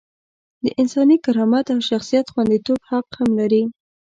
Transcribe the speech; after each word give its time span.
د 0.63 0.65
انساني 0.81 1.17
کرامت 1.25 1.65
او 1.73 1.79
شخصیت 1.89 2.25
خونديتوب 2.33 2.79
حق 2.89 3.07
هم 3.19 3.29
لري. 3.39 3.63